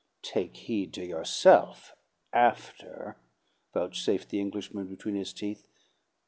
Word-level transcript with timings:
"Take 0.23 0.57
heed 0.57 0.95
to 0.95 1.05
yourself 1.05 1.93
after!" 2.33 3.17
vouchsafed 3.71 4.29
the 4.29 4.39
Englishman 4.41 4.87
between 4.87 5.13
his 5.13 5.31
teeth. 5.31 5.67